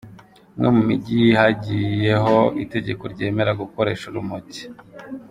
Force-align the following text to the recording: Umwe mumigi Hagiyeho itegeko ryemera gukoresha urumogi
Umwe 0.55 0.69
mumigi 0.75 1.21
Hagiyeho 1.39 2.37
itegeko 2.63 3.03
ryemera 3.13 3.51
gukoresha 3.61 4.03
urumogi 4.07 4.63